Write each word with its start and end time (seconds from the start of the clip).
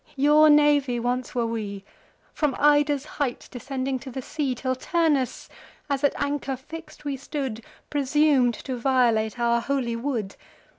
Your 0.15 0.49
navy 0.49 0.99
once 0.99 1.35
were 1.35 1.45
we, 1.45 1.83
From 2.33 2.55
Ida's 2.57 3.05
height 3.05 3.47
descending 3.51 3.99
to 3.99 4.09
the 4.09 4.19
sea; 4.23 4.55
Till 4.55 4.73
Turnus, 4.75 5.47
as 5.91 6.03
at 6.03 6.19
anchor 6.19 6.55
fix'd 6.57 7.03
we 7.03 7.15
stood, 7.15 7.61
Presum'd 7.91 8.55
to 8.65 8.77
violate 8.79 9.39
our 9.39 9.61
holy 9.61 9.95
wood. 9.95 10.35